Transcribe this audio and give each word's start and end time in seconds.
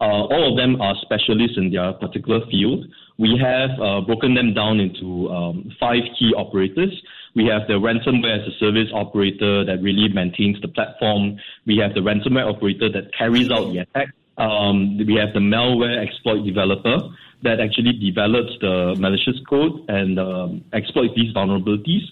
Uh, 0.00 0.24
all 0.32 0.50
of 0.50 0.56
them 0.56 0.80
are 0.80 0.94
specialists 1.02 1.58
in 1.58 1.70
their 1.70 1.92
particular 1.92 2.40
field. 2.50 2.86
We 3.18 3.38
have 3.38 3.70
uh, 3.78 4.00
broken 4.00 4.34
them 4.34 4.54
down 4.54 4.80
into 4.80 5.28
um, 5.28 5.70
five 5.78 6.02
key 6.18 6.32
operators. 6.34 6.90
We 7.34 7.46
have 7.46 7.68
the 7.68 7.74
ransomware 7.74 8.40
as 8.40 8.48
a 8.48 8.56
service 8.58 8.88
operator 8.94 9.62
that 9.64 9.82
really 9.82 10.08
maintains 10.08 10.58
the 10.62 10.68
platform. 10.68 11.38
We 11.66 11.76
have 11.78 11.92
the 11.92 12.00
ransomware 12.00 12.48
operator 12.48 12.88
that 12.90 13.12
carries 13.12 13.50
out 13.50 13.72
the 13.72 13.80
attack. 13.80 14.08
Um, 14.38 14.96
we 14.96 15.16
have 15.16 15.34
the 15.34 15.40
malware 15.40 16.02
exploit 16.02 16.46
developer 16.46 16.96
that 17.42 17.60
actually 17.60 17.92
develops 17.92 18.52
the 18.62 18.96
malicious 18.98 19.36
code 19.48 19.84
and 19.88 20.18
um, 20.18 20.64
exploits 20.72 21.12
these 21.14 21.34
vulnerabilities 21.34 22.08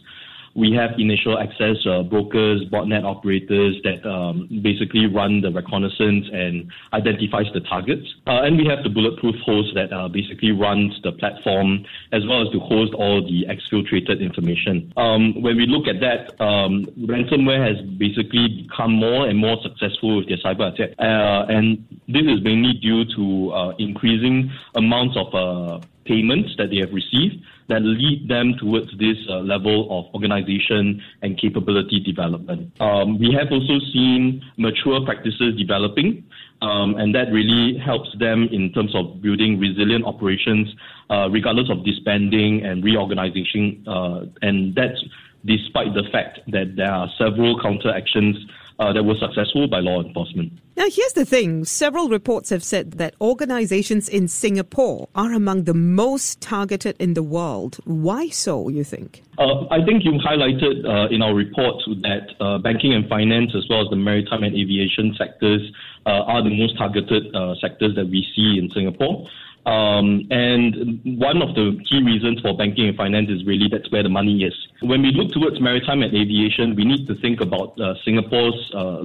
we 0.59 0.73
have 0.73 0.91
initial 0.98 1.39
access 1.39 1.77
uh, 1.87 2.03
brokers, 2.03 2.64
botnet 2.73 3.05
operators 3.05 3.77
that 3.84 4.05
um, 4.05 4.48
basically 4.62 5.06
run 5.06 5.41
the 5.41 5.53
reconnaissance 5.53 6.27
and 6.33 6.69
identifies 6.92 7.47
the 7.55 7.61
targets. 7.61 8.03
Uh, 8.27 8.42
and 8.42 8.59
we 8.59 8.67
have 8.67 8.83
the 8.83 8.91
bulletproof 8.91 9.36
host 9.47 9.69
that 9.75 9.92
uh, 9.92 10.09
basically 10.09 10.51
runs 10.51 11.01
the 11.05 11.12
platform 11.12 11.86
as 12.11 12.27
well 12.27 12.42
as 12.42 12.48
to 12.51 12.58
host 12.58 12.92
all 12.95 13.23
the 13.23 13.46
exfiltrated 13.46 14.20
information. 14.20 14.92
Um, 14.96 15.41
when 15.41 15.57
we 15.57 15.67
look 15.67 15.86
at 15.86 16.01
that, 16.01 16.35
um, 16.42 16.86
ransomware 17.07 17.63
has 17.63 17.80
basically 17.96 18.67
become 18.67 18.92
more 18.92 19.29
and 19.29 19.39
more 19.39 19.58
successful 19.63 20.17
with 20.17 20.27
their 20.27 20.39
cyber 20.39 20.75
attack. 20.75 20.90
Uh, 20.98 21.46
and 21.48 21.98
this 22.08 22.23
is 22.23 22.42
mainly 22.42 22.73
due 22.74 23.05
to 23.17 23.52
uh, 23.52 23.74
increasing 23.79 24.51
amounts 24.74 25.17
of 25.17 25.35
uh, 25.35 25.80
payments 26.05 26.55
that 26.57 26.70
they 26.70 26.79
have 26.79 26.92
received 26.92 27.45
that 27.69 27.83
lead 27.83 28.27
them 28.29 28.55
towards 28.58 28.89
this 28.98 29.19
uh, 29.29 29.41
level 29.41 29.86
of 29.92 30.13
organization 30.14 31.02
and 31.20 31.39
capability 31.39 32.01
development. 32.01 32.73
Um, 32.80 33.19
we 33.19 33.30
have 33.39 33.52
also 33.52 33.79
seen 33.92 34.42
mature 34.57 35.05
practices 35.05 35.55
developing, 35.58 36.24
um, 36.63 36.95
and 36.96 37.14
that 37.14 37.30
really 37.30 37.79
helps 37.79 38.08
them 38.19 38.48
in 38.51 38.73
terms 38.73 38.95
of 38.96 39.20
building 39.20 39.61
resilient 39.61 40.07
operations, 40.07 40.75
uh, 41.11 41.29
regardless 41.30 41.69
of 41.70 41.85
disbanding 41.85 42.64
and 42.64 42.83
reorganization. 42.83 43.85
Uh, 43.86 44.25
and 44.40 44.75
that's 44.75 45.05
despite 45.45 45.92
the 45.95 46.05
fact 46.11 46.40
that 46.48 46.75
there 46.75 46.90
are 46.90 47.08
several 47.19 47.61
counter 47.61 47.95
actions 47.95 48.36
uh, 48.78 48.92
that 48.92 49.02
were 49.02 49.16
successful 49.18 49.66
by 49.66 49.80
law 49.80 50.02
enforcement. 50.02 50.52
Now, 50.77 50.84
here's 50.89 51.12
the 51.14 51.24
thing 51.24 51.64
several 51.64 52.08
reports 52.08 52.50
have 52.50 52.62
said 52.62 52.92
that 52.92 53.14
organizations 53.20 54.08
in 54.08 54.28
Singapore 54.28 55.08
are 55.14 55.33
among 55.33 55.64
the 55.64 55.74
most 55.74 56.40
targeted 56.40 56.96
in 57.00 57.14
the 57.14 57.22
world. 57.22 57.78
Why 57.84 58.28
so, 58.28 58.68
you 58.68 58.84
think? 58.84 59.22
Uh, 59.39 59.66
I 59.70 59.84
think 59.84 60.05
you 60.05 60.12
highlighted 60.12 60.84
uh, 60.84 61.12
in 61.12 61.22
our 61.22 61.34
report 61.34 61.83
that 62.02 62.34
uh, 62.40 62.58
banking 62.58 62.94
and 62.94 63.08
finance, 63.08 63.52
as 63.56 63.66
well 63.68 63.83
as 63.83 63.90
the 63.90 63.96
maritime 63.96 64.44
and 64.44 64.55
aviation 64.55 65.14
sectors, 65.18 65.62
uh, 66.06 66.10
are 66.10 66.42
the 66.42 66.56
most 66.56 66.78
targeted 66.78 67.34
uh, 67.34 67.55
sectors 67.60 67.95
that 67.96 68.06
we 68.06 68.27
see 68.34 68.58
in 68.58 68.70
Singapore. 68.70 69.27
Um, 69.68 70.27
and 70.30 70.98
one 71.05 71.42
of 71.42 71.55
the 71.55 71.79
key 71.89 72.02
reasons 72.02 72.40
for 72.40 72.56
banking 72.56 72.89
and 72.89 72.96
finance 72.96 73.29
is 73.29 73.45
really 73.45 73.68
that's 73.70 73.90
where 73.92 74.02
the 74.02 74.08
money 74.08 74.42
is. 74.42 74.55
When 74.80 75.02
we 75.02 75.12
look 75.12 75.30
towards 75.33 75.61
maritime 75.61 76.02
and 76.02 76.14
aviation, 76.14 76.74
we 76.74 76.84
need 76.86 77.06
to 77.06 77.14
think 77.17 77.42
about 77.42 77.78
uh, 77.78 77.95
Singapore's 78.02 78.73
uh, 78.74 79.02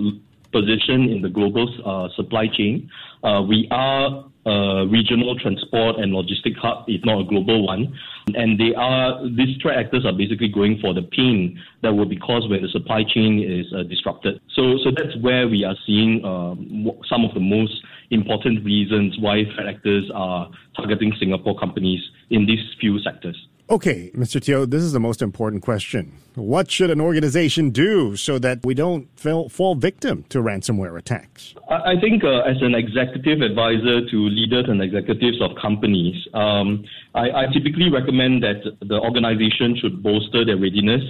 position 0.53 1.09
in 1.09 1.22
the 1.22 1.28
global 1.28 1.68
uh, 1.84 2.07
supply 2.16 2.47
chain. 2.47 2.90
Uh, 3.23 3.41
we 3.46 3.68
are 3.72 4.23
a 4.46 4.85
regional 4.88 5.38
transport 5.40 5.97
and 5.97 6.13
logistic 6.13 6.56
hub, 6.57 6.85
if 6.88 7.03
not 7.03 7.19
a 7.19 7.23
global 7.25 7.66
one. 7.66 7.97
And 8.35 8.57
they 8.57 8.73
are 8.75 9.22
these 9.28 9.57
threat 9.62 9.78
actors 9.78 10.06
are 10.06 10.13
basically 10.13 10.47
going 10.47 10.79
for 10.79 10.94
the 10.94 11.02
pain 11.02 11.62
that 11.81 11.94
will 11.94 12.06
be 12.06 12.18
caused 12.18 12.50
when 12.50 12.62
the 12.62 12.69
supply 12.69 13.03
chain 13.03 13.44
is 13.44 13.66
uh, 13.73 13.84
disrupted. 13.84 14.40
So, 14.56 14.78
so 14.84 14.91
that's 14.96 15.18
where 15.19 15.47
we 15.50 15.66
are 15.66 15.75
seeing 15.85 16.23
um, 16.23 16.91
some 17.09 17.25
of 17.25 17.34
the 17.34 17.41
most 17.41 17.73
important 18.12 18.64
reasons 18.64 19.18
why 19.19 19.44
threat 19.56 19.68
actors 19.68 20.09
are 20.14 20.50
targeting 20.75 21.14
Singapore 21.19 21.58
companies 21.58 22.02
in 22.30 22.46
these 22.46 22.64
few 22.80 23.00
sectors. 23.00 23.38
Okay, 23.69 24.12
Mr. 24.14 24.41
Teo, 24.41 24.66
this 24.66 24.84
is 24.84 24.91
the 24.91 25.00
most 25.00 25.22
important 25.22 25.64
question. 25.64 26.12
What 26.36 26.69
should 26.69 26.90
an 26.90 27.00
organization 27.00 27.69
do 27.69 28.18
so 28.18 28.38
that 28.40 28.59
we 28.66 28.74
don't 28.74 29.08
fall, 29.18 29.47
fall 29.47 29.75
victim 29.75 30.25
to 30.30 30.40
ransomware 30.40 30.97
attacks? 30.97 31.56
I 31.69 31.96
think, 32.02 32.25
uh, 32.25 32.41
as 32.41 32.58
an 32.62 32.75
executive 32.75 33.41
advisor 33.41 34.06
to 34.09 34.18
leaders 34.30 34.66
and 34.68 34.81
executives 34.81 35.41
of 35.41 35.56
companies, 35.62 36.28
um, 36.34 36.84
I, 37.16 37.31
I, 37.31 37.46
typically 37.53 37.90
recommend 37.90 38.44
that 38.44 38.62
the 38.81 39.00
organization 39.00 39.78
should 39.80 40.03
bolster 40.03 40.44
their 40.44 40.58
readiness 40.58 41.02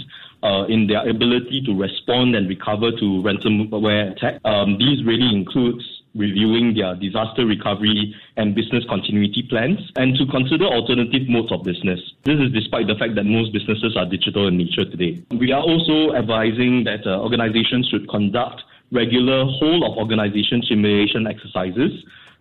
uh, 0.43 0.65
in 0.69 0.85
their 0.85 1.09
ability 1.09 1.63
to 1.65 1.73
respond 1.75 2.35
and 2.35 2.47
recover 2.47 2.91
to 2.91 3.23
ransomware 3.23 4.11
attacks. 4.11 4.39
Um, 4.45 4.77
these 4.77 5.03
really 5.03 5.33
includes 5.33 5.83
reviewing 6.15 6.73
their 6.73 6.95
disaster 6.95 7.45
recovery 7.45 8.15
and 8.37 8.55
business 8.55 8.83
continuity 8.87 9.43
plans, 9.49 9.79
and 9.95 10.15
to 10.15 10.25
consider 10.27 10.65
alternative 10.65 11.27
modes 11.27 11.51
of 11.51 11.63
business. 11.63 11.99
This 12.23 12.39
is 12.39 12.51
despite 12.51 12.87
the 12.87 12.95
fact 12.95 13.15
that 13.15 13.25
most 13.25 13.53
businesses 13.53 13.97
are 13.97 14.05
digital 14.05 14.47
in 14.47 14.57
nature 14.57 14.85
today. 14.85 15.23
We 15.31 15.51
are 15.51 15.61
also 15.61 16.13
advising 16.13 16.83
that 16.85 17.05
uh, 17.05 17.21
organizations 17.21 17.87
should 17.89 18.07
conduct 18.09 18.61
regular 18.91 19.45
whole 19.45 19.83
of 19.89 19.97
organization 19.97 20.61
simulation 20.67 21.25
exercises 21.25 21.91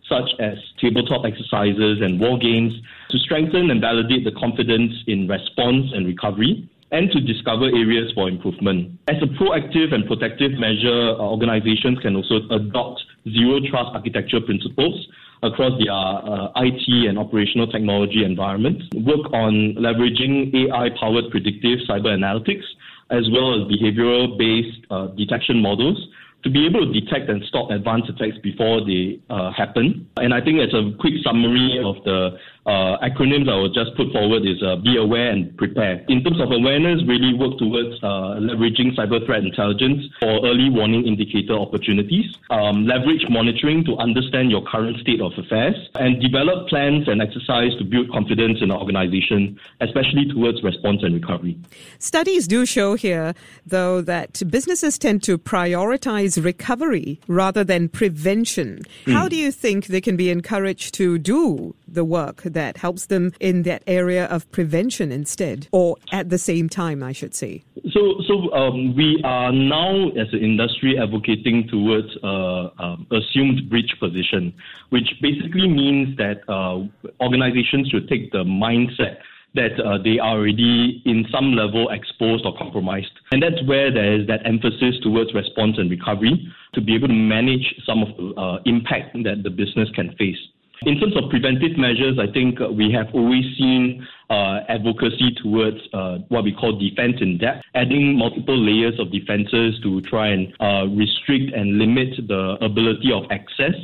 such 0.08 0.30
as 0.40 0.58
tabletop 0.80 1.24
exercises 1.24 2.00
and 2.02 2.20
war 2.20 2.38
games 2.38 2.74
to 3.08 3.18
strengthen 3.18 3.70
and 3.70 3.80
validate 3.80 4.24
the 4.24 4.32
confidence 4.32 4.92
in 5.06 5.28
response 5.28 5.86
and 5.94 6.06
recovery 6.06 6.68
and 6.92 7.10
to 7.10 7.20
discover 7.20 7.64
areas 7.66 8.12
for 8.14 8.28
improvement. 8.28 9.00
As 9.08 9.16
a 9.22 9.26
proactive 9.26 9.92
and 9.92 10.06
protective 10.06 10.52
measure, 10.60 11.16
uh, 11.16 11.24
organizations 11.24 11.98
can 12.00 12.14
also 12.14 12.46
adopt 12.50 13.02
zero 13.24 13.60
trust 13.68 13.90
architecture 13.94 14.40
principles 14.40 15.08
across 15.42 15.72
their 15.82 15.90
uh, 15.90 16.52
IT 16.56 17.08
and 17.08 17.18
operational 17.18 17.66
technology 17.66 18.24
environments, 18.24 18.84
work 18.94 19.32
on 19.32 19.74
leveraging 19.74 20.54
AI 20.54 20.90
powered 21.00 21.30
predictive 21.30 21.80
cyber 21.88 22.14
analytics, 22.14 22.62
as 23.10 23.28
well 23.32 23.56
as 23.56 23.66
behavioral 23.66 24.38
based 24.38 24.86
uh, 24.90 25.06
detection 25.18 25.60
models 25.60 25.98
to 26.44 26.50
be 26.50 26.66
able 26.66 26.92
to 26.92 27.00
detect 27.00 27.30
and 27.30 27.42
stop 27.44 27.70
advanced 27.70 28.10
attacks 28.10 28.36
before 28.42 28.84
they 28.84 29.20
uh, 29.30 29.52
happen. 29.52 30.08
And 30.16 30.34
I 30.34 30.40
think 30.40 30.58
as 30.58 30.74
a 30.74 30.90
quick 30.98 31.14
summary 31.24 31.80
of 31.84 32.02
the 32.04 32.38
uh, 32.66 32.96
acronyms 33.02 33.48
I 33.50 33.56
will 33.56 33.72
just 33.72 33.96
put 33.96 34.12
forward 34.12 34.46
is 34.46 34.62
uh, 34.62 34.76
be 34.76 34.96
aware 34.96 35.30
and 35.30 35.56
prepare. 35.56 36.04
In 36.08 36.22
terms 36.22 36.40
of 36.40 36.52
awareness, 36.52 37.02
really 37.06 37.34
work 37.34 37.58
towards 37.58 37.98
uh, 38.02 38.38
leveraging 38.38 38.94
cyber 38.94 39.24
threat 39.26 39.42
intelligence 39.42 40.04
for 40.20 40.46
early 40.46 40.70
warning 40.70 41.06
indicator 41.06 41.54
opportunities, 41.54 42.26
um, 42.50 42.86
leverage 42.86 43.26
monitoring 43.28 43.84
to 43.84 43.96
understand 43.96 44.50
your 44.50 44.62
current 44.64 44.98
state 45.00 45.20
of 45.20 45.32
affairs, 45.36 45.74
and 45.96 46.20
develop 46.22 46.68
plans 46.68 47.08
and 47.08 47.20
exercise 47.20 47.74
to 47.78 47.84
build 47.84 48.10
confidence 48.12 48.58
in 48.62 48.68
the 48.68 48.76
organization, 48.76 49.58
especially 49.80 50.26
towards 50.32 50.62
response 50.62 51.02
and 51.02 51.14
recovery. 51.14 51.58
Studies 51.98 52.46
do 52.46 52.64
show 52.64 52.94
here, 52.94 53.34
though, 53.66 54.00
that 54.00 54.42
businesses 54.48 54.98
tend 54.98 55.22
to 55.24 55.36
prioritize 55.36 56.42
recovery 56.42 57.20
rather 57.26 57.64
than 57.64 57.88
prevention. 57.88 58.82
Mm. 59.06 59.12
How 59.12 59.28
do 59.28 59.36
you 59.36 59.50
think 59.50 59.86
they 59.86 60.00
can 60.00 60.16
be 60.16 60.30
encouraged 60.30 60.94
to 60.94 61.18
do 61.18 61.74
the 61.94 62.04
work 62.04 62.42
that 62.42 62.76
helps 62.76 63.06
them 63.06 63.32
in 63.40 63.62
that 63.62 63.82
area 63.86 64.26
of 64.26 64.50
prevention 64.50 65.12
instead, 65.12 65.68
or 65.72 65.96
at 66.10 66.30
the 66.30 66.38
same 66.38 66.68
time, 66.68 67.02
I 67.02 67.12
should 67.12 67.34
say? 67.34 67.62
So, 67.90 68.20
so 68.26 68.52
um, 68.52 68.96
we 68.96 69.20
are 69.24 69.52
now, 69.52 70.08
as 70.10 70.28
an 70.32 70.40
industry, 70.40 70.98
advocating 70.98 71.68
towards 71.68 72.08
uh, 72.22 72.70
um, 72.82 73.06
assumed 73.10 73.68
breach 73.68 73.92
position, 74.00 74.54
which 74.90 75.08
basically 75.20 75.68
means 75.68 76.16
that 76.16 76.42
uh, 76.48 76.80
organizations 77.20 77.88
should 77.88 78.08
take 78.08 78.32
the 78.32 78.44
mindset 78.44 79.18
that 79.54 79.78
uh, 79.84 79.98
they 80.02 80.18
are 80.18 80.38
already 80.38 81.02
in 81.04 81.26
some 81.30 81.52
level 81.52 81.90
exposed 81.90 82.46
or 82.46 82.56
compromised. 82.56 83.12
And 83.32 83.42
that's 83.42 83.62
where 83.66 83.92
there 83.92 84.18
is 84.20 84.26
that 84.26 84.40
emphasis 84.46 84.96
towards 85.02 85.34
response 85.34 85.76
and 85.78 85.90
recovery 85.90 86.48
to 86.74 86.80
be 86.80 86.94
able 86.94 87.08
to 87.08 87.14
manage 87.14 87.74
some 87.84 88.02
of 88.02 88.16
the 88.16 88.40
uh, 88.40 88.58
impact 88.64 89.12
that 89.24 89.42
the 89.42 89.50
business 89.50 89.88
can 89.94 90.14
face. 90.16 90.38
In 90.84 90.98
terms 90.98 91.16
of 91.16 91.30
preventive 91.30 91.76
measures, 91.76 92.18
I 92.18 92.26
think 92.32 92.60
uh, 92.60 92.68
we 92.68 92.90
have 92.92 93.06
always 93.14 93.44
seen 93.56 94.06
uh, 94.30 94.60
advocacy 94.68 95.32
towards 95.42 95.78
uh, 95.92 96.18
what 96.28 96.42
we 96.42 96.52
call 96.52 96.76
defense 96.78 97.16
in 97.20 97.38
depth, 97.38 97.62
adding 97.74 98.18
multiple 98.18 98.58
layers 98.58 98.98
of 98.98 99.12
defenses 99.12 99.78
to 99.82 100.00
try 100.02 100.28
and 100.28 100.52
uh, 100.60 100.86
restrict 100.88 101.54
and 101.54 101.78
limit 101.78 102.26
the 102.26 102.56
ability 102.60 103.12
of 103.12 103.24
access 103.30 103.74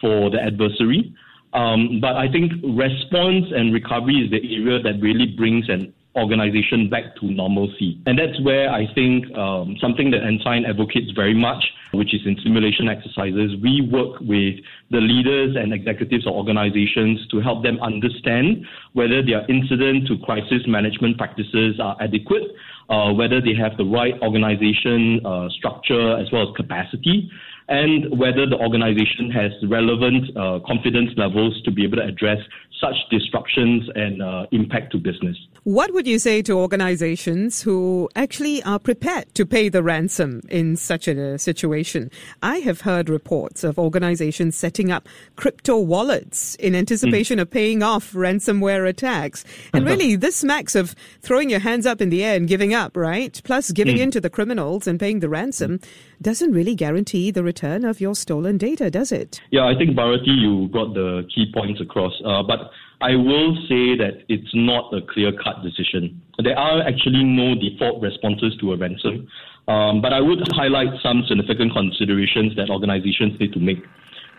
for 0.00 0.30
the 0.30 0.40
adversary. 0.40 1.12
Um, 1.54 2.00
but 2.00 2.16
I 2.16 2.30
think 2.30 2.52
response 2.62 3.46
and 3.54 3.72
recovery 3.72 4.16
is 4.16 4.30
the 4.30 4.42
area 4.42 4.82
that 4.82 5.00
really 5.00 5.26
brings 5.26 5.68
an 5.68 5.92
organization 6.16 6.88
back 6.88 7.16
to 7.20 7.26
normalcy. 7.26 8.00
And 8.06 8.18
that's 8.18 8.40
where 8.42 8.70
I 8.70 8.86
think 8.94 9.34
um, 9.36 9.76
something 9.80 10.10
that 10.12 10.22
Ensign 10.22 10.64
advocates 10.64 11.10
very 11.12 11.34
much, 11.34 11.64
which 11.92 12.14
is 12.14 12.20
in 12.24 12.36
simulation 12.42 12.88
exercises, 12.88 13.56
we 13.62 13.88
work 13.90 14.20
with 14.20 14.56
the 14.90 15.00
leaders 15.00 15.56
and 15.56 15.72
executives 15.72 16.26
of 16.26 16.34
organizations 16.34 17.26
to 17.28 17.40
help 17.40 17.62
them 17.62 17.78
understand 17.80 18.66
whether 18.92 19.22
their 19.22 19.44
incident 19.50 20.06
to 20.08 20.18
crisis 20.18 20.62
management 20.66 21.18
practices 21.18 21.80
are 21.80 21.96
adequate, 22.00 22.44
uh, 22.88 23.12
whether 23.12 23.40
they 23.40 23.54
have 23.54 23.76
the 23.76 23.84
right 23.84 24.14
organization 24.22 25.24
uh, 25.24 25.48
structure 25.50 26.18
as 26.18 26.30
well 26.32 26.48
as 26.48 26.56
capacity 26.56 27.30
and 27.68 28.18
whether 28.18 28.46
the 28.46 28.56
organization 28.56 29.30
has 29.30 29.52
relevant 29.68 30.36
uh, 30.36 30.60
confidence 30.66 31.10
levels 31.16 31.60
to 31.62 31.70
be 31.70 31.84
able 31.84 31.96
to 31.96 32.04
address 32.04 32.38
such 32.80 32.96
disruptions 33.10 33.88
and 33.94 34.22
uh, 34.22 34.46
impact 34.52 34.92
to 34.92 34.98
business. 34.98 35.36
What 35.62 35.94
would 35.94 36.06
you 36.06 36.18
say 36.18 36.42
to 36.42 36.52
organizations 36.52 37.62
who 37.62 38.10
actually 38.14 38.62
are 38.64 38.78
prepared 38.78 39.34
to 39.34 39.46
pay 39.46 39.70
the 39.70 39.82
ransom 39.82 40.42
in 40.50 40.76
such 40.76 41.08
a 41.08 41.38
situation? 41.38 42.10
I 42.42 42.58
have 42.58 42.82
heard 42.82 43.08
reports 43.08 43.64
of 43.64 43.78
organizations 43.78 44.56
setting 44.56 44.90
up 44.90 45.08
crypto 45.36 45.78
wallets 45.78 46.54
in 46.56 46.74
anticipation 46.74 47.38
mm. 47.38 47.42
of 47.42 47.50
paying 47.50 47.82
off 47.82 48.12
ransomware 48.12 48.86
attacks. 48.86 49.44
And 49.72 49.86
really, 49.90 50.16
this 50.16 50.36
smacks 50.36 50.74
of 50.74 50.94
throwing 51.22 51.48
your 51.48 51.60
hands 51.60 51.86
up 51.86 52.02
in 52.02 52.10
the 52.10 52.22
air 52.22 52.36
and 52.36 52.46
giving 52.46 52.74
up, 52.74 52.94
right? 52.94 53.40
Plus, 53.44 53.70
giving 53.70 53.96
mm. 53.96 54.00
in 54.00 54.10
to 54.10 54.20
the 54.20 54.28
criminals 54.28 54.86
and 54.86 55.00
paying 55.00 55.20
the 55.20 55.30
ransom 55.30 55.80
doesn't 56.20 56.52
really 56.52 56.74
guarantee 56.74 57.30
the 57.30 57.42
return 57.42 57.53
of 57.62 58.00
your 58.00 58.14
stolen 58.14 58.58
data, 58.58 58.90
does 58.90 59.12
it? 59.12 59.40
Yeah, 59.50 59.64
I 59.66 59.76
think, 59.76 59.94
Bharati, 59.94 60.30
you 60.30 60.68
got 60.68 60.94
the 60.94 61.26
key 61.34 61.50
points 61.52 61.80
across. 61.80 62.12
Uh, 62.24 62.42
but 62.42 62.70
I 63.00 63.14
will 63.14 63.54
say 63.68 63.96
that 63.96 64.24
it's 64.28 64.50
not 64.54 64.92
a 64.92 65.00
clear 65.00 65.32
cut 65.32 65.62
decision. 65.62 66.20
There 66.42 66.58
are 66.58 66.82
actually 66.82 67.24
no 67.24 67.54
default 67.54 68.02
responses 68.02 68.56
to 68.60 68.72
a 68.72 68.76
ransom, 68.76 69.28
um, 69.68 70.02
but 70.02 70.12
I 70.12 70.20
would 70.20 70.40
highlight 70.52 70.88
some 71.02 71.24
significant 71.28 71.72
considerations 71.72 72.56
that 72.56 72.70
organizations 72.70 73.38
need 73.38 73.52
to 73.52 73.60
make. 73.60 73.78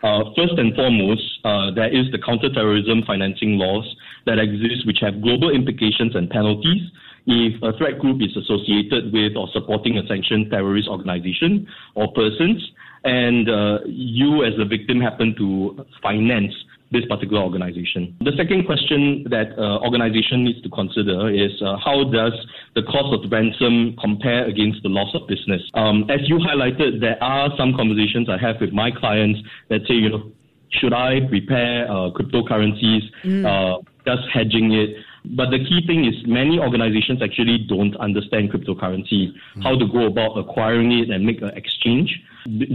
Uh, 0.03 0.25
first 0.35 0.53
and 0.57 0.75
foremost, 0.75 1.23
uh, 1.45 1.71
there 1.71 1.89
is 1.89 2.11
the 2.11 2.19
counterterrorism 2.19 3.03
financing 3.07 3.57
laws 3.57 3.85
that 4.25 4.37
exist, 4.37 4.85
which 4.85 4.99
have 5.01 5.21
global 5.21 5.49
implications 5.49 6.15
and 6.15 6.29
penalties 6.29 6.91
if 7.25 7.61
a 7.63 7.75
threat 7.77 7.97
group 7.99 8.21
is 8.21 8.35
associated 8.37 9.11
with 9.11 9.35
or 9.35 9.49
supporting 9.51 9.97
a 9.97 10.05
sanctioned 10.07 10.51
terrorist 10.51 10.87
organization 10.87 11.67
or 11.95 12.11
persons, 12.13 12.61
and 13.05 13.47
uh, 13.49 13.79
you 13.85 14.43
as 14.43 14.53
a 14.59 14.65
victim 14.65 14.99
happen 14.99 15.35
to 15.37 15.85
finance 16.01 16.53
this 16.91 17.05
particular 17.05 17.41
organization. 17.41 18.15
The 18.21 18.31
second 18.37 18.65
question 18.65 19.25
that 19.29 19.57
uh, 19.57 19.79
organization 19.79 20.43
needs 20.43 20.61
to 20.61 20.69
consider 20.69 21.29
is 21.29 21.51
uh, 21.61 21.77
how 21.77 22.03
does 22.09 22.33
the 22.73 22.83
cost 22.83 23.13
of 23.13 23.31
ransom 23.31 23.95
compare 24.01 24.45
against 24.45 24.83
the 24.83 24.89
loss 24.89 25.13
of 25.13 25.27
business? 25.27 25.61
Um, 25.73 26.09
as 26.09 26.27
you 26.29 26.37
highlighted, 26.37 27.01
there 27.01 27.21
are 27.23 27.49
some 27.57 27.73
conversations 27.75 28.29
I 28.29 28.37
have 28.37 28.61
with 28.61 28.71
my 28.71 28.91
clients 28.91 29.39
that 29.69 29.81
say, 29.87 29.95
you 29.95 30.09
know, 30.09 30.31
should 30.69 30.93
I 30.93 31.21
prepare 31.29 31.89
uh, 31.89 32.11
cryptocurrencies? 32.11 33.01
Mm. 33.23 33.45
Uh, 33.45 33.81
just 34.05 34.23
hedging 34.33 34.71
it? 34.73 34.97
But 35.35 35.49
the 35.49 35.59
key 35.59 35.81
thing 35.87 36.05
is 36.05 36.13
many 36.27 36.59
organizations 36.59 37.21
actually 37.21 37.65
don't 37.67 37.95
understand 37.97 38.51
cryptocurrency, 38.51 39.33
mm. 39.55 39.63
how 39.63 39.77
to 39.77 39.85
go 39.87 40.05
about 40.05 40.37
acquiring 40.37 40.91
it 40.91 41.09
and 41.09 41.25
make 41.25 41.41
an 41.41 41.51
exchange 41.55 42.09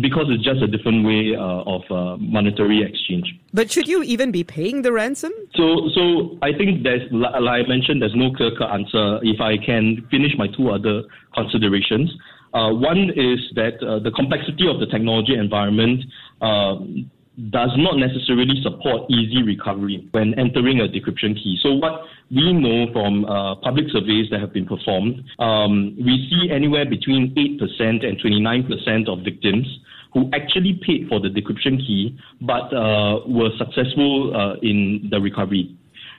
because 0.01 0.27
it's 0.29 0.43
just 0.43 0.61
a 0.63 0.67
different 0.67 1.07
way 1.07 1.37
uh, 1.37 1.63
of 1.63 1.83
uh, 1.91 2.17
monetary 2.19 2.83
exchange. 2.83 3.33
But 3.55 3.71
should 3.71 3.87
you 3.87 4.03
even 4.03 4.33
be 4.33 4.43
paying 4.43 4.83
the 4.83 4.93
ransom? 4.93 5.33
So, 5.55 5.89
so 5.95 6.39
I 6.43 6.53
think 6.53 6.83
there's, 6.83 7.03
like 7.13 7.35
I 7.35 7.69
mentioned, 7.69 8.03
there's 8.03 8.17
no 8.17 8.33
clear 8.35 8.51
cut 8.57 8.71
answer. 8.71 9.21
If 9.23 9.41
I 9.41 9.57
can 9.65 10.07
finish 10.11 10.33
my 10.37 10.49
two 10.57 10.71
other 10.71 11.03
considerations, 11.35 12.11
uh, 12.53 12.71
one 12.73 13.11
is 13.15 13.39
that 13.55 13.79
uh, 13.83 14.01
the 14.01 14.11
complexity 14.11 14.67
of 14.69 14.81
the 14.81 14.87
technology 14.87 15.35
environment 15.35 16.03
um, 16.41 17.11
does 17.49 17.71
not 17.77 17.97
necessarily 17.97 18.61
support 18.63 19.11
easy 19.11 19.43
recovery 19.43 20.07
when 20.11 20.39
entering 20.39 20.81
a 20.81 20.89
decryption 20.89 21.35
key. 21.35 21.59
So 21.63 21.73
what 21.73 22.03
we 22.31 22.53
know 22.53 22.93
from 22.93 23.25
uh, 23.25 23.55
public 23.57 23.87
surveys 23.93 24.29
that 24.31 24.41
have 24.41 24.53
been 24.53 24.67
performed, 24.67 25.25
um, 25.39 25.97
we 25.97 26.29
see 26.29 26.53
anywhere 26.53 26.85
between 26.85 27.35
8% 27.35 28.05
and 28.05 28.21
29% 28.21 29.09
of 29.09 29.25
victims 29.25 29.67
who 30.13 30.29
actually 30.33 30.81
paid 30.85 31.09
for 31.09 31.21
the 31.21 31.29
decryption 31.29 31.79
key 31.79 32.19
but 32.41 32.73
uh, 32.75 33.21
were 33.27 33.51
successful 33.59 34.37
uh, 34.37 34.55
in 34.63 35.09
the 35.11 35.21
recovery. 35.21 35.77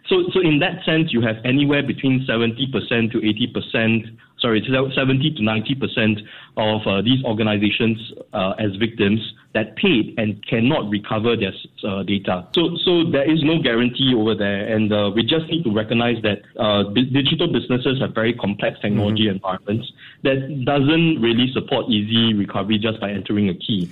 So, 0.07 0.23
so 0.33 0.39
in 0.39 0.59
that 0.59 0.83
sense, 0.83 1.13
you 1.13 1.21
have 1.21 1.37
anywhere 1.45 1.83
between 1.83 2.25
70% 2.27 3.11
to 3.11 3.17
80%, 3.19 4.17
sorry, 4.39 4.65
70 4.65 5.35
to 5.35 5.41
90% 5.41 6.21
of 6.57 6.87
uh, 6.87 7.01
these 7.01 7.23
organizations 7.23 7.99
uh, 8.33 8.53
as 8.57 8.75
victims 8.77 9.19
that 9.53 9.75
paid 9.75 10.13
and 10.17 10.45
cannot 10.47 10.89
recover 10.89 11.35
their 11.35 11.51
uh, 11.83 12.03
data. 12.03 12.47
So, 12.55 12.77
so 12.85 13.03
there 13.11 13.29
is 13.29 13.43
no 13.43 13.61
guarantee 13.61 14.13
over 14.15 14.33
there, 14.33 14.73
and 14.73 14.91
uh, 14.91 15.11
we 15.13 15.23
just 15.23 15.47
need 15.47 15.63
to 15.63 15.71
recognize 15.71 16.21
that 16.23 16.41
uh, 16.57 16.89
b- 16.89 17.09
digital 17.11 17.51
businesses 17.51 17.99
have 17.99 18.13
very 18.15 18.33
complex 18.33 18.79
technology 18.79 19.25
mm-hmm. 19.25 19.35
environments 19.35 19.91
that 20.23 20.63
doesn't 20.65 21.21
really 21.21 21.51
support 21.53 21.89
easy 21.89 22.33
recovery 22.33 22.77
just 22.77 22.99
by 23.01 23.11
entering 23.11 23.49
a 23.49 23.53
key. 23.55 23.91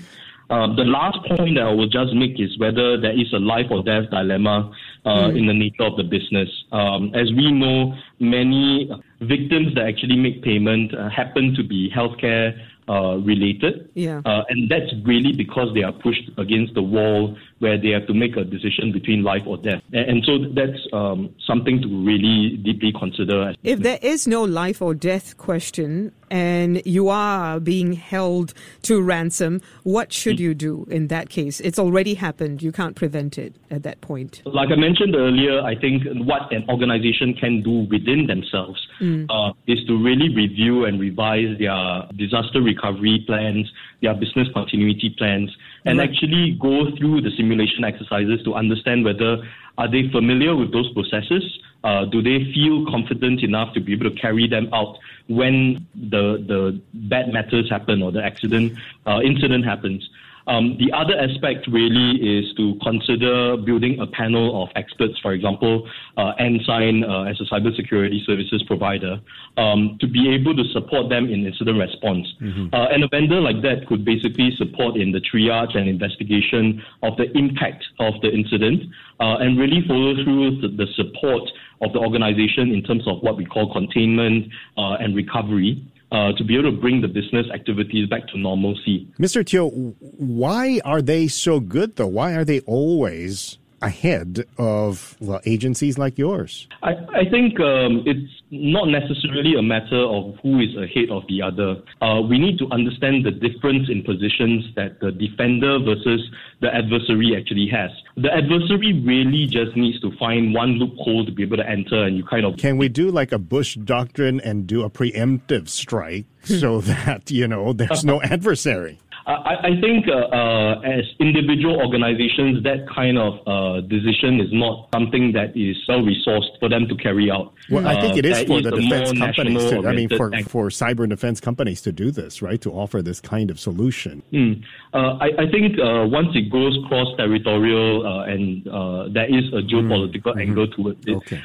Uh, 0.49 0.65
the 0.75 0.83
last 0.83 1.17
point 1.27 1.55
that 1.55 1.63
I 1.63 1.71
will 1.71 1.87
just 1.87 2.11
make 2.13 2.39
is 2.39 2.57
whether 2.57 2.99
there 2.99 3.13
is 3.13 3.31
a 3.33 3.37
life 3.37 3.67
or 3.69 3.83
death 3.83 4.09
dilemma 4.09 4.71
uh, 5.05 5.09
mm. 5.09 5.37
in 5.37 5.45
the 5.45 5.53
nature 5.53 5.83
of 5.83 5.95
the 5.95 6.03
business. 6.03 6.49
Um, 6.71 7.13
as 7.13 7.31
we 7.33 7.51
know, 7.51 7.93
many 8.19 8.89
victims 9.21 9.75
that 9.75 9.85
actually 9.85 10.15
make 10.15 10.41
payment 10.41 10.95
uh, 10.97 11.07
happen 11.09 11.53
to 11.53 11.63
be 11.63 11.91
healthcare 11.95 12.57
uh, 12.89 13.17
related. 13.17 13.89
Yeah. 13.93 14.21
Uh, 14.25 14.43
and 14.49 14.69
that's 14.69 14.91
really 15.05 15.31
because 15.31 15.73
they 15.75 15.83
are 15.83 15.91
pushed 15.91 16.29
against 16.37 16.73
the 16.73 16.81
wall 16.81 17.37
where 17.59 17.77
they 17.77 17.89
have 17.89 18.07
to 18.07 18.13
make 18.13 18.35
a 18.37 18.43
decision 18.43 18.91
between 18.91 19.23
life 19.23 19.43
or 19.45 19.57
death. 19.57 19.81
And, 19.93 20.09
and 20.09 20.25
so 20.25 20.37
that's 20.53 20.79
um, 20.93 21.33
something 21.45 21.81
to 21.81 21.87
really 22.05 22.57
deeply 22.57 22.93
consider. 22.97 23.53
If 23.63 23.79
there 23.79 23.99
is 24.01 24.27
no 24.27 24.43
life 24.43 24.81
or 24.81 24.93
death 24.93 25.37
question, 25.37 26.11
and 26.31 26.85
you 26.85 27.09
are 27.09 27.59
being 27.59 27.93
held 27.93 28.53
to 28.83 29.01
ransom, 29.01 29.61
what 29.83 30.13
should 30.13 30.39
you 30.39 30.53
do 30.53 30.85
in 30.89 31.07
that 31.07 31.29
case? 31.29 31.59
It's 31.59 31.79
already 31.79 32.13
happened. 32.13 32.61
You 32.61 32.71
can't 32.71 32.95
prevent 32.95 33.37
it 33.37 33.55
at 33.71 33.83
that 33.83 34.01
point. 34.01 34.41
Like 34.45 34.69
I 34.69 34.75
mentioned 34.75 35.15
earlier, 35.15 35.61
I 35.61 35.75
think 35.75 36.03
what 36.25 36.51
an 36.51 36.65
organization 36.69 37.33
can 37.33 37.61
do 37.61 37.87
within 37.89 38.27
themselves 38.27 38.85
mm. 39.01 39.25
uh, 39.29 39.53
is 39.67 39.83
to 39.87 39.97
really 39.97 40.33
review 40.33 40.85
and 40.85 40.99
revise 40.99 41.57
their 41.57 42.03
disaster 42.15 42.61
recovery 42.61 43.23
plans, 43.25 43.71
their 44.01 44.13
business 44.13 44.47
continuity 44.53 45.15
plans, 45.17 45.55
and 45.85 45.99
right. 45.99 46.09
actually 46.09 46.57
go 46.59 46.95
through 46.97 47.21
the 47.21 47.31
simulation 47.37 47.83
exercises 47.83 48.43
to 48.43 48.53
understand 48.53 49.05
whether 49.05 49.43
are 49.77 49.89
they 49.89 50.09
familiar 50.09 50.55
with 50.55 50.71
those 50.73 50.91
processes? 50.93 51.43
Uh, 51.83 52.05
do 52.05 52.21
they 52.21 52.51
feel 52.53 52.85
confident 52.85 53.41
enough 53.41 53.73
to 53.73 53.79
be 53.79 53.93
able 53.93 54.09
to 54.09 54.15
carry 54.19 54.47
them 54.47 54.67
out 54.73 54.97
when 55.27 55.87
the 55.95 56.43
the 56.45 56.81
bad 56.93 57.31
matters 57.31 57.69
happen 57.69 58.01
or 58.01 58.11
the 58.11 58.23
accident 58.23 58.77
uh, 59.07 59.21
incident 59.23 59.63
happens? 59.63 60.09
Um, 60.49 60.77
the 60.79 60.91
other 60.97 61.13
aspect 61.13 61.67
really 61.71 62.17
is 62.17 62.51
to 62.57 62.73
consider 62.81 63.55
building 63.55 63.99
a 64.01 64.07
panel 64.07 64.63
of 64.63 64.69
experts, 64.75 65.13
for 65.21 65.33
example, 65.33 65.87
uh, 66.17 66.33
Ensign 66.39 67.03
uh, 67.03 67.29
as 67.29 67.39
a 67.39 67.45
cybersecurity 67.45 68.25
services 68.25 68.63
provider, 68.65 69.21
um, 69.57 69.97
to 70.01 70.07
be 70.07 70.33
able 70.33 70.55
to 70.55 70.63
support 70.73 71.07
them 71.07 71.29
in 71.29 71.45
incident 71.45 71.77
response. 71.77 72.25
Mm-hmm. 72.41 72.73
Uh, 72.73 72.87
and 72.89 73.03
a 73.03 73.07
vendor 73.07 73.39
like 73.39 73.61
that 73.61 73.85
could 73.87 74.03
basically 74.03 74.49
support 74.57 74.97
in 74.97 75.11
the 75.11 75.21
triage 75.21 75.77
and 75.77 75.87
investigation 75.87 76.81
of 77.03 77.15
the 77.17 77.29
impact 77.37 77.85
of 77.99 78.15
the 78.21 78.31
incident 78.33 78.81
uh, 79.19 79.37
and 79.37 79.59
really 79.59 79.85
follow 79.87 80.15
through 80.23 80.61
the, 80.61 80.67
the, 80.69 80.87
support 80.95 81.43
of 81.81 81.93
the 81.93 81.99
organization 81.99 82.71
in 82.71 82.81
terms 82.81 83.07
of 83.07 83.21
what 83.21 83.37
we 83.37 83.45
call 83.45 83.71
containment 83.71 84.47
uh, 84.77 84.97
and 84.99 85.15
recovery 85.15 85.85
uh, 86.11 86.33
to 86.33 86.43
be 86.43 86.57
able 86.57 86.71
to 86.71 86.77
bring 86.77 87.01
the 87.01 87.07
business 87.07 87.45
activities 87.53 88.09
back 88.09 88.27
to 88.29 88.37
normalcy. 88.37 89.07
Mr. 89.19 89.45
Teo, 89.45 89.69
why 89.69 90.81
are 90.83 91.01
they 91.01 91.27
so 91.27 91.59
good 91.59 91.95
though? 91.97 92.07
Why 92.07 92.33
are 92.33 92.43
they 92.43 92.61
always 92.61 93.58
ahead 93.81 94.45
of 94.57 95.15
well, 95.19 95.41
agencies 95.45 95.97
like 95.97 96.17
yours? 96.17 96.67
I, 96.83 96.91
I 97.13 97.29
think 97.29 97.59
um, 97.59 98.03
it's 98.05 98.31
not 98.51 98.87
necessarily 98.87 99.55
a 99.57 99.61
matter 99.61 99.99
of 99.99 100.35
who 100.41 100.59
is 100.59 100.75
ahead 100.75 101.09
of 101.11 101.23
the 101.27 101.41
other. 101.41 101.81
Uh, 102.01 102.21
we 102.21 102.39
need 102.39 102.57
to 102.59 102.67
understand 102.71 103.25
the 103.25 103.31
difference 103.31 103.89
in 103.89 104.03
positions 104.03 104.65
that 104.75 104.99
the 104.99 105.11
defender 105.11 105.79
versus 105.79 106.21
the 106.61 106.73
adversary 106.73 107.35
actually 107.37 107.69
has. 107.71 107.91
The 108.17 108.33
adversary 108.33 109.01
really 109.05 109.45
just 109.45 109.75
needs 109.75 109.99
to 110.01 110.11
find 110.17 110.53
one 110.53 110.71
loophole 110.79 111.25
to 111.25 111.31
be 111.31 111.43
able 111.43 111.57
to 111.57 111.69
enter, 111.69 112.03
and 112.03 112.17
you 112.17 112.25
kind 112.25 112.45
of. 112.45 112.57
Can 112.57 112.77
we 112.77 112.89
do 112.89 113.11
like 113.11 113.31
a 113.31 113.39
Bush 113.39 113.75
doctrine 113.75 114.39
and 114.41 114.67
do 114.67 114.83
a 114.83 114.89
preemptive 114.89 115.69
strike 115.69 116.25
so 116.43 116.81
that, 116.81 117.29
you 117.31 117.47
know, 117.47 117.73
there's 117.73 118.03
no 118.03 118.21
adversary? 118.21 118.99
I, 119.29 119.55
I 119.67 119.81
think 119.81 120.07
uh, 120.07 120.35
uh, 120.35 120.81
as 120.81 121.05
individual 121.19 121.79
organizations, 121.79 122.63
that 122.63 122.87
kind 122.89 123.19
of 123.19 123.33
uh, 123.45 123.81
decision 123.81 124.41
is 124.41 124.49
not 124.51 124.89
something 124.91 125.33
that 125.33 125.55
is 125.55 125.77
well 125.87 126.01
resourced 126.01 126.57
for 126.59 126.67
them 126.67 126.87
to 126.87 126.95
carry 126.95 127.29
out. 127.29 127.53
Well, 127.69 127.87
I 127.87 128.01
think 128.01 128.17
it 128.17 128.25
is 128.25 128.39
uh, 128.39 128.45
for 128.45 128.61
the 128.61 128.71
defense 128.71 129.11
companies. 129.19 129.69
To, 129.69 129.87
I 129.87 129.93
mean, 129.93 130.09
for, 130.09 130.31
for 130.47 130.69
cyber 130.69 131.07
defense 131.07 131.39
companies 131.39 131.81
to 131.81 131.91
do 131.91 132.09
this, 132.09 132.41
right? 132.41 132.59
To 132.61 132.71
offer 132.71 133.03
this 133.03 133.21
kind 133.21 133.51
of 133.51 133.59
solution. 133.59 134.23
Mm. 134.33 134.63
I, 134.93 135.29
I, 135.37 135.51
think 135.51 135.77
uh, 135.77 136.07
once 136.07 136.29
it 136.33 136.51
goes 136.51 136.77
cross-territorial 136.87 138.23
and 138.23 138.65
there 139.13 139.29
is 139.29 139.45
a 139.53 139.61
geopolitical 139.61 140.33
mm. 140.33 140.41
angle 140.41 140.67
towards 140.69 141.05
it, 141.05 141.15
okay. 141.17 141.41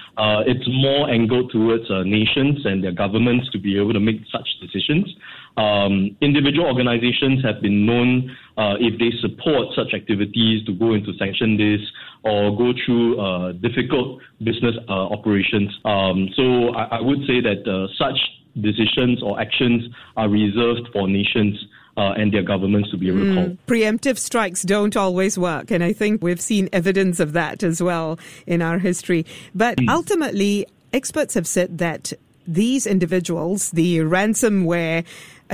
it's 0.46 0.66
more 0.68 1.10
angled 1.10 1.52
towards 1.52 1.84
nations 2.06 2.64
and 2.64 2.82
their 2.82 2.92
governments 2.92 3.50
to 3.50 3.58
be 3.58 3.76
able 3.78 3.92
to 3.92 4.00
make 4.00 4.20
such 4.32 4.48
decisions. 4.62 5.14
Um, 5.56 6.16
individual 6.20 6.66
organizations 6.66 7.44
have 7.44 7.62
been 7.62 7.73
known, 7.74 8.30
uh, 8.56 8.74
if 8.78 8.98
they 8.98 9.10
support 9.20 9.68
such 9.74 9.94
activities, 9.94 10.64
to 10.66 10.72
go 10.72 10.94
into 10.94 11.12
sanction 11.18 11.56
lists 11.56 11.90
or 12.22 12.56
go 12.56 12.72
through 12.84 13.20
uh, 13.20 13.52
difficult 13.52 14.20
business 14.38 14.74
uh, 14.88 14.92
operations. 14.92 15.70
Um, 15.84 16.28
so 16.36 16.70
I, 16.74 16.98
I, 16.98 17.00
would 17.00 17.20
say 17.26 17.40
that 17.40 17.66
uh, 17.68 17.88
such 17.98 18.18
decisions 18.60 19.22
or 19.22 19.40
actions 19.40 19.82
are 20.16 20.28
reserved 20.28 20.88
for 20.92 21.08
nations. 21.08 21.56
Uh, 21.96 22.10
and 22.16 22.34
their 22.34 22.42
governments 22.42 22.90
to 22.90 22.96
be 22.96 23.06
able 23.06 23.20
to 23.20 23.24
mm. 23.26 23.34
call. 23.36 23.56
Preemptive 23.68 24.18
strikes 24.18 24.62
don't 24.64 24.96
always 24.96 25.38
work, 25.38 25.70
and 25.70 25.84
I 25.84 25.92
think 25.92 26.24
we've 26.24 26.40
seen 26.40 26.68
evidence 26.72 27.20
of 27.20 27.34
that 27.34 27.62
as 27.62 27.80
well 27.80 28.18
in 28.48 28.62
our 28.62 28.80
history. 28.80 29.24
But 29.54 29.76
mm. 29.76 29.88
ultimately, 29.88 30.66
experts 30.92 31.34
have 31.34 31.46
said 31.46 31.78
that 31.78 32.12
these 32.48 32.86
individuals, 32.86 33.70
the 33.70 33.98
ransomware 33.98 35.04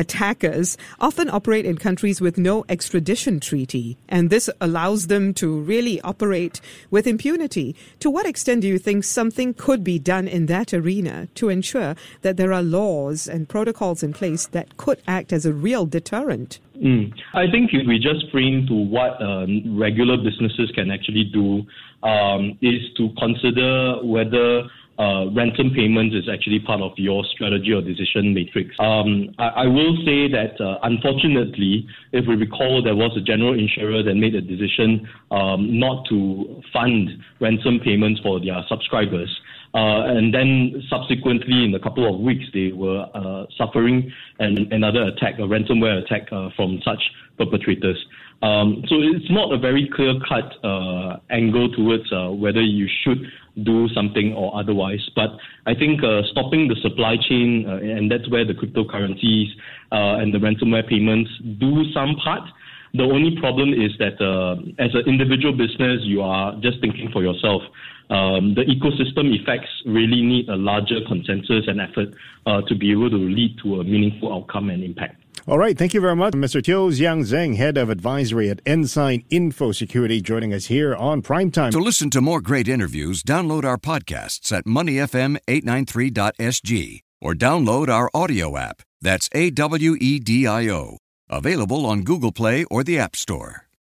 attackers, 0.00 0.78
often 0.98 1.28
operate 1.28 1.66
in 1.66 1.76
countries 1.76 2.20
with 2.20 2.38
no 2.38 2.64
extradition 2.70 3.38
treaty, 3.38 3.98
and 4.08 4.30
this 4.30 4.48
allows 4.60 5.06
them 5.08 5.34
to 5.34 5.60
really 5.60 6.00
operate 6.00 6.60
with 6.90 7.06
impunity. 7.06 7.76
To 8.00 8.08
what 8.08 8.26
extent 8.26 8.62
do 8.62 8.68
you 8.68 8.78
think 8.78 9.04
something 9.04 9.52
could 9.52 9.84
be 9.84 9.98
done 9.98 10.26
in 10.26 10.46
that 10.46 10.72
arena 10.72 11.28
to 11.34 11.50
ensure 11.50 11.94
that 12.22 12.38
there 12.38 12.52
are 12.52 12.62
laws 12.62 13.28
and 13.28 13.48
protocols 13.48 14.02
in 14.02 14.14
place 14.14 14.46
that 14.48 14.78
could 14.78 15.02
act 15.06 15.32
as 15.32 15.44
a 15.44 15.52
real 15.52 15.84
deterrent? 15.84 16.58
Mm. 16.82 17.12
I 17.34 17.50
think 17.50 17.70
if 17.74 17.86
we 17.86 17.98
just 17.98 18.30
frame 18.32 18.66
to 18.68 18.74
what 18.74 19.20
um, 19.20 19.78
regular 19.78 20.16
businesses 20.16 20.70
can 20.74 20.90
actually 20.90 21.24
do 21.24 21.66
um, 22.02 22.56
is 22.62 22.80
to 22.96 23.10
consider 23.18 24.02
whether 24.02 24.62
uh, 25.00 25.30
ransom 25.30 25.70
payments 25.74 26.14
is 26.14 26.28
actually 26.28 26.60
part 26.60 26.82
of 26.82 26.92
your 26.96 27.24
strategy 27.32 27.72
or 27.72 27.80
decision 27.80 28.34
matrix. 28.34 28.76
Um, 28.78 29.34
I, 29.38 29.64
I, 29.64 29.66
will 29.66 29.96
say 30.04 30.28
that 30.28 30.60
uh, 30.60 30.78
unfortunately, 30.82 31.86
if 32.12 32.26
we 32.28 32.34
recall, 32.34 32.82
there 32.82 32.94
was 32.94 33.16
a 33.16 33.22
general 33.22 33.58
insurer 33.58 34.02
that 34.02 34.14
made 34.14 34.34
a 34.34 34.42
decision 34.42 35.08
um, 35.30 35.80
not 35.80 36.04
to 36.10 36.62
fund 36.70 37.08
ransom 37.40 37.80
payments 37.82 38.20
for 38.20 38.40
their 38.40 38.62
subscribers. 38.68 39.30
Uh, 39.72 40.04
and 40.04 40.34
then 40.34 40.82
subsequently, 40.90 41.64
in 41.64 41.74
a 41.74 41.80
couple 41.80 42.12
of 42.12 42.20
weeks, 42.20 42.44
they 42.52 42.72
were 42.72 43.06
uh, 43.14 43.46
suffering 43.56 44.12
an, 44.38 44.68
another 44.70 45.04
attack, 45.04 45.38
a 45.38 45.42
ransomware 45.42 46.04
attack 46.04 46.28
uh, 46.30 46.50
from 46.56 46.78
such 46.84 47.00
perpetrators. 47.38 48.04
Um, 48.42 48.82
so 48.88 48.96
it's 48.98 49.30
not 49.30 49.52
a 49.52 49.58
very 49.58 49.88
clear 49.94 50.14
cut 50.28 50.52
uh, 50.64 51.18
angle 51.30 51.70
towards 51.72 52.10
uh, 52.12 52.30
whether 52.30 52.62
you 52.62 52.88
should 53.04 53.22
do 53.62 53.88
something 53.88 54.32
or 54.34 54.54
otherwise. 54.58 55.06
But 55.14 55.30
I 55.66 55.74
think 55.74 56.02
uh, 56.02 56.22
stopping 56.30 56.68
the 56.68 56.76
supply 56.82 57.16
chain, 57.16 57.66
uh, 57.68 57.76
and 57.76 58.10
that's 58.10 58.28
where 58.30 58.44
the 58.44 58.54
cryptocurrencies 58.54 59.48
uh, 59.92 60.20
and 60.20 60.32
the 60.32 60.38
ransomware 60.38 60.88
payments 60.88 61.30
do 61.58 61.84
some 61.92 62.16
part. 62.16 62.48
The 62.92 63.04
only 63.04 63.38
problem 63.38 63.72
is 63.72 63.92
that 63.98 64.20
uh, 64.20 64.56
as 64.82 64.90
an 64.94 65.04
individual 65.06 65.52
business, 65.52 66.00
you 66.02 66.22
are 66.22 66.56
just 66.60 66.80
thinking 66.80 67.10
for 67.12 67.22
yourself. 67.22 67.62
Um, 68.10 68.54
the 68.54 68.62
ecosystem 68.62 69.32
effects 69.32 69.70
really 69.86 70.22
need 70.22 70.48
a 70.48 70.56
larger 70.56 70.98
consensus 71.06 71.68
and 71.68 71.80
effort 71.80 72.08
uh, 72.46 72.62
to 72.62 72.74
be 72.74 72.90
able 72.90 73.08
to 73.10 73.16
lead 73.16 73.56
to 73.62 73.80
a 73.80 73.84
meaningful 73.84 74.34
outcome 74.34 74.70
and 74.70 74.82
impact. 74.82 75.19
All 75.46 75.58
right. 75.58 75.76
Thank 75.76 75.92
you 75.94 76.00
very 76.00 76.16
much, 76.16 76.34
Mr. 76.34 76.62
Teo 76.62 76.90
Xiang 76.90 77.22
Zeng, 77.22 77.56
Head 77.56 77.76
of 77.76 77.90
Advisory 77.90 78.50
at 78.50 78.60
Ensign 78.66 79.24
Info 79.30 79.72
Security, 79.72 80.20
joining 80.20 80.52
us 80.52 80.66
here 80.66 80.94
on 80.94 81.22
Primetime. 81.22 81.70
To 81.72 81.78
listen 81.78 82.10
to 82.10 82.20
more 82.20 82.40
great 82.40 82.68
interviews, 82.68 83.22
download 83.22 83.64
our 83.64 83.78
podcasts 83.78 84.52
at 84.52 84.64
moneyfm893.sg 84.66 87.00
or 87.20 87.34
download 87.34 87.88
our 87.88 88.10
audio 88.14 88.56
app. 88.56 88.82
That's 89.00 89.28
A 89.32 89.50
W 89.50 89.96
E 90.00 90.18
D 90.18 90.46
I 90.46 90.68
O. 90.68 90.98
Available 91.28 91.86
on 91.86 92.02
Google 92.02 92.32
Play 92.32 92.64
or 92.64 92.82
the 92.82 92.98
App 92.98 93.14
Store. 93.16 93.69